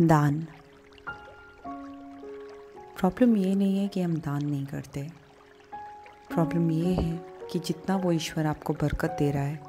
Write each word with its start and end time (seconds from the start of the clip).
दान। 0.00 0.46
प्रॉब्लम 2.98 3.36
ये 3.36 3.54
नहीं 3.54 3.78
है 3.78 3.88
कि 3.88 4.00
हम 4.00 4.16
दान 4.16 4.46
नहीं 4.46 4.66
करते। 4.66 5.10
प्रॉब्लम 6.30 6.70
ये 6.70 6.94
है 6.94 7.26
कि 7.52 7.58
जितना 7.58 7.96
वो 7.96 8.12
ईश्वर 8.12 8.46
आपको 8.46 8.72
बरकत 8.72 9.16
दे 9.18 9.30
रहा 9.30 9.42
है, 9.42 9.62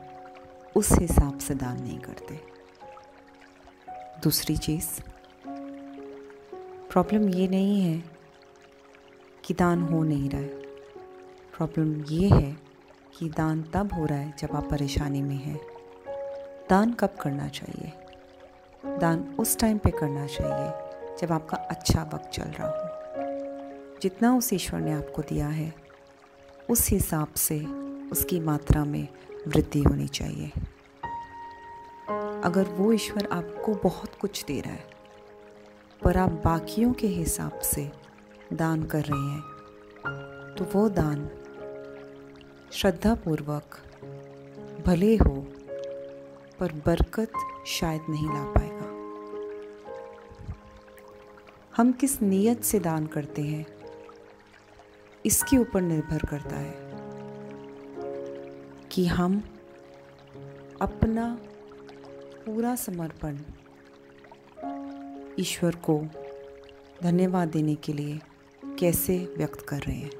उस 0.75 0.91
हिसाब 0.91 1.39
से 1.39 1.55
दान 1.55 1.81
नहीं 1.81 1.99
करते। 1.99 2.39
दूसरी 4.23 4.57
चीज़ 4.57 5.01
प्रॉब्लम 6.91 7.29
ये 7.29 7.47
नहीं 7.47 7.81
है 7.81 8.03
कि 9.45 9.53
दान 9.53 9.81
हो 9.81 10.03
नहीं 10.03 10.29
रहा 10.29 10.41
है। 10.41 10.47
प्रॉब्लम 11.57 12.03
ये 12.03 12.29
है 12.29 12.57
कि 13.19 13.29
दान 13.29 13.63
तब 13.63 13.93
हो 13.93 14.05
रहा 14.05 14.17
है 14.17 14.33
जब 14.39 14.49
आप 14.51 14.69
परेशानी 14.71 15.21
में 15.21 15.35
हैं। 15.35 15.76
दान 16.69 16.93
कब 16.93 17.15
करना 17.21 17.47
चाहिए? 17.47 17.91
दान 18.99 19.35
उस 19.39 19.57
टाइम 19.59 19.77
पे 19.77 19.89
करना 19.89 20.25
चाहिए, 20.27 21.17
जब 21.17 21.31
आपका 21.31 21.57
अच्छा 21.57 22.01
वक्त 22.13 22.29
चल 22.29 22.43
रहा 22.43 22.67
हो। 22.67 23.99
जितना 24.01 24.35
उस 24.37 24.53
ईश्वर 24.53 24.79
ने 24.79 24.93
आपको 24.93 25.21
दिया 25.21 25.47
है, 25.47 25.73
उस 26.69 26.89
हिसाब 26.89 27.33
से 27.33 27.59
उसकी 28.11 28.39
मात्रा 28.39 28.85
में 28.85 29.07
वृद्धि 29.47 29.83
होनी 29.83 30.07
चाहिए। 30.07 30.51
अगर 32.43 32.63
वो 32.69 32.91
ईश्वर 32.93 33.27
आपको 33.31 33.73
बहुत 33.73 34.15
कुछ 34.21 34.43
दे 34.45 34.59
रहा 34.61 34.73
है, 34.73 34.85
पर 36.03 36.17
आप 36.17 36.31
बाकियों 36.45 36.93
के 36.93 37.07
हिसाब 37.07 37.59
से 37.59 37.91
दान 38.53 38.83
कर 38.83 39.03
रहे 39.03 39.19
हैं 39.19 39.41
तो 40.57 40.65
वो 40.73 40.89
दान 40.89 41.29
श्रद्धापूर्वक 42.71 43.77
भले 44.85 45.15
हो 45.15 45.45
पर 46.59 46.71
बरकत 46.85 47.31
शायद 47.67 48.05
नहीं 48.09 48.27
ला 48.27 48.43
पाएगा। 48.51 48.85
हम 51.77 51.91
किस 51.91 52.21
नीयत 52.21 52.63
से 52.63 52.79
दान 52.79 53.05
करते 53.07 53.41
हैं, 53.41 53.65
इसके 55.25 55.57
ऊपर 55.57 55.81
निर्भर 55.81 56.25
करता 56.25 56.55
है 56.55 56.75
कि 58.91 59.05
हम 59.07 59.41
अपना 60.81 61.27
पूरा 62.45 62.75
समर्पण 62.75 63.37
ईश्वर 65.39 65.75
को 65.85 65.99
धन्यवाद 67.03 67.47
देने 67.47 67.75
के 67.75 67.93
लिए 67.93 68.19
कैसे 68.79 69.17
व्यक्त 69.37 69.61
कर 69.61 69.79
रहे 69.79 69.95
हैं। 69.95 70.11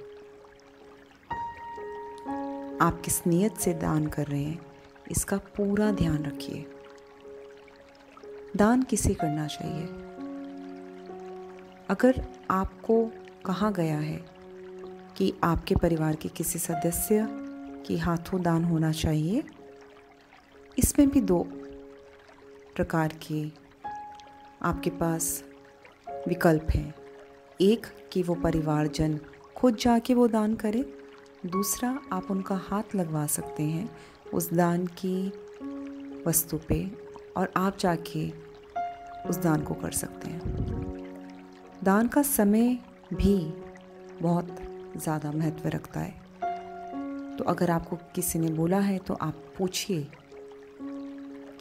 आप 2.82 3.02
किस 3.06 3.26
नीयत 3.28 3.58
से 3.58 3.74
दान 3.74 4.08
कर 4.08 4.28
रहे 4.28 4.44
हैं 4.44 4.60
इसका 5.12 5.38
पूरा 5.38 5.92
ध्यान 5.92 6.24
रखिए। 6.24 6.66
दान 8.56 8.84
किसे 8.84 9.14
करना 9.14 9.48
चाहिए? 9.48 9.86
अगर 11.90 12.28
आपको 12.50 13.12
कहा 13.46 13.72
गया 13.72 13.98
है 13.98 14.26
कि 15.18 15.34
आपके 15.44 15.76
परिवार 15.76 16.16
के 16.16 16.30
किसी 16.30 16.60
सदस्य 16.60 17.28
के 17.88 17.98
हाथों 17.98 18.42
दान 18.42 18.64
होना 18.64 18.92
चाहिए, 18.92 19.44
इसमें 20.78 21.10
भी 21.10 21.22
दो 21.22 21.44
प्रकार 22.76 23.14
के 23.28 23.52
आपके 24.62 24.90
पास 24.90 25.44
विकल्प 26.28 26.68
हैं। 26.72 26.96
एक, 27.62 27.88
कि 28.12 28.24
वो 28.24 28.36
परिवारजन 28.36 29.20
खुद 29.56 29.76
जाके 29.76 30.14
वो 30.14 30.28
दान 30.28 30.56
करे। 30.56 30.94
दूसरा, 31.46 32.00
आप 32.12 32.32
उनका 32.32 32.56
हाथ 32.56 32.96
लगवा 32.96 33.28
सकते 33.28 33.64
हैं। 33.64 33.98
उस 34.34 34.54
दान 34.54 34.86
की 34.86 35.34
वस्तु 36.28 36.58
पे 36.58 36.92
और 37.38 37.52
आप 37.58 37.78
जाके 37.78 38.30
उस 39.30 39.38
दान 39.38 39.62
को 39.62 39.74
कर 39.74 39.92
सकते 39.92 40.30
हैं। 40.30 40.42
दान 41.84 42.08
का 42.08 42.22
समय 42.22 42.78
भी 43.14 43.36
बहुत 44.22 44.56
ज़्यादा 44.98 45.32
महत्व 45.32 45.68
रखता 45.70 46.00
है। 46.00 46.26
तो 47.38 47.44
अगर 47.44 47.72
आपको 47.72 47.96
किसी 48.16 48.40
ने 48.40 48.50
बोला 48.52 48.80
है 48.80 48.98
तो 48.98 49.14
आप 49.14 49.44
पूछिए 49.58 50.08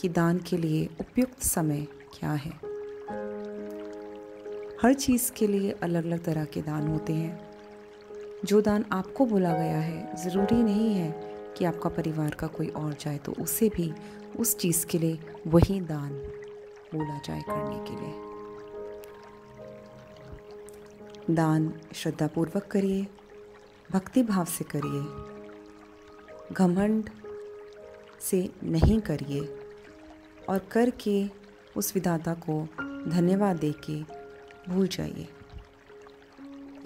कि 0.00 0.08
दान 0.08 0.38
के 0.38 0.56
लिए 0.56 0.88
उपयुक्त 1.00 1.42
समय 1.42 1.86
क्या 2.18 2.32
है। 2.32 2.50
हर 4.82 4.94
चीज़ 4.94 5.30
के 5.32 5.46
लिए 5.46 5.70
अलग 5.72 6.04
अलग 6.04 6.24
तरह 6.24 6.44
के 6.44 6.62
दान 6.62 6.88
होते 6.88 7.12
हैं। 7.12 7.38
जो 8.44 8.60
दान 8.60 8.84
आपको 8.92 9.26
बोला 9.26 9.52
गया 9.52 9.78
है, 9.78 10.16
ज़रूरी 10.16 10.62
नहीं 10.62 10.94
है 10.94 11.35
कि 11.56 11.64
आपका 11.64 11.88
परिवार 11.88 12.34
का 12.34 12.46
कोई 12.46 12.68
और 12.68 12.92
जाए 12.92 13.18
तो 13.18 13.32
उसे 13.32 13.68
भी 13.68 13.92
उस 14.38 14.56
चीज़ 14.56 14.86
के 14.86 14.98
लिए 14.98 15.18
वही 15.46 15.80
दान 15.80 16.10
बोला 16.94 17.18
जाए 17.18 17.42
करने 17.42 17.78
के 17.84 18.00
लिए। 18.00 18.14
दान 21.34 21.72
श्रद्धापूर्वक 21.94 22.66
करिए, 22.66 23.06
भक्ति 23.92 24.22
भाव 24.22 24.44
से 24.44 24.64
करिए, 24.64 25.02
घमंड 26.54 27.10
से 28.20 28.50
नहीं 28.64 29.00
करिए, 29.00 29.58
और 30.48 30.58
करके 30.58 31.28
उस 31.76 31.94
विधाता 31.94 32.34
को 32.34 32.68
धन्यवाद 33.10 33.56
दे 33.56 33.72
के 33.90 34.02
भूल 34.72 34.88
जाइए। 34.88 35.28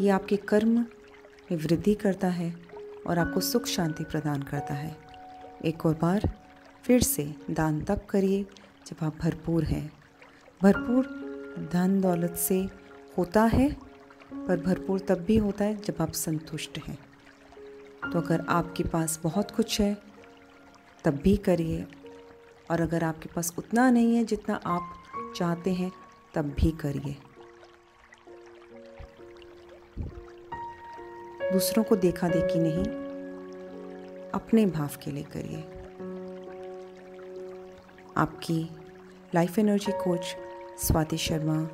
ये 0.01 0.11
आपके 0.11 0.37
कर्म 0.37 0.69
में 0.69 1.57
वृद्धि 1.57 1.95
करता 1.95 2.29
है। 2.29 2.70
और 3.10 3.19
आपको 3.19 3.41
सुख 3.41 3.66
शांति 3.66 4.04
प्रदान 4.04 4.43
करता 4.43 4.75
है। 4.75 4.97
एक 5.65 5.87
और 5.87 5.94
बार 5.94 6.31
फिर 6.84 7.03
से 7.03 7.34
दान 7.50 7.84
तब 7.84 8.06
करिए 8.10 8.47
जब 8.87 9.04
आप 9.04 9.16
भरपूर 9.16 9.65
हैं। 9.65 9.93
भरपूर 10.62 11.06
धन 11.72 12.00
दौलत 12.00 12.37
से 12.37 12.69
होता 13.19 13.44
है, 13.44 13.76
पर 14.34 14.60
भरपूर 14.60 15.00
तब 15.00 15.15
भी 15.15 15.37
होता 15.37 15.65
है 15.65 15.76
जब 15.76 15.94
आप 16.00 16.12
संतुष्ट 16.12 16.78
हैं। 16.88 16.98
तो 18.12 18.21
अगर 18.21 18.47
आपके 18.48 18.84
पास 18.84 19.21
बहुत 19.22 19.50
कुछ 19.50 19.81
है, 19.81 19.98
तब 21.04 21.15
भी 21.15 21.37
करिए। 21.37 21.87
और 22.71 22.81
अगर 22.81 23.04
आपके 23.04 23.28
पास 23.37 23.54
उतना 23.59 23.91
नहीं 23.91 24.16
है 24.16 24.25
जितना 24.25 24.60
आप 24.66 24.94
चाहते 25.37 25.75
हैं, 25.75 25.92
तब 26.34 26.44
भी 26.44 26.71
करिए। 26.71 27.16
दूसरों 31.53 31.84
को 31.84 31.97
देखा 31.97 32.28
देखी 32.28 32.59
नहीं, 32.59 32.84
अपने 34.31 34.66
भाव 34.66 34.91
के 35.03 35.11
लिए 35.11 35.22
करिए। 35.22 35.65
आपकी 38.16 38.71
life 39.34 39.59
energy 39.59 39.93
coach 39.93 40.37
Swati 40.78 41.19
Sharma. 41.19 41.69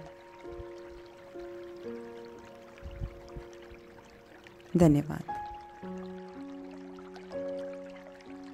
धन्यवाद। 4.76 5.35